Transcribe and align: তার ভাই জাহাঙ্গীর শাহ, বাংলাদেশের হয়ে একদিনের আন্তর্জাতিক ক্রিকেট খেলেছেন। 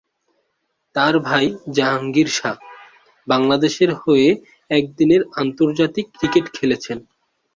তার 0.95 1.13
ভাই 1.19 1.45
জাহাঙ্গীর 1.71 2.29
শাহ, 2.29 2.57
বাংলাদেশের 3.27 3.91
হয়ে 3.93 4.27
একদিনের 4.71 5.21
আন্তর্জাতিক 5.35 6.05
ক্রিকেট 6.17 6.45
খেলেছেন। 6.53 6.97